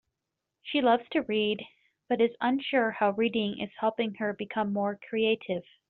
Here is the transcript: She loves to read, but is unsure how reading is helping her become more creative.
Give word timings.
She 0.63 0.81
loves 0.81 1.07
to 1.11 1.21
read, 1.21 1.63
but 2.09 2.21
is 2.21 2.35
unsure 2.41 2.89
how 2.89 3.11
reading 3.11 3.59
is 3.61 3.69
helping 3.77 4.15
her 4.15 4.33
become 4.33 4.73
more 4.73 4.97
creative. 5.07 5.61